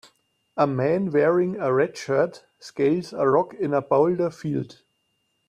[0.57, 4.81] A man wearing a red shirt scales a rock in a boulder field.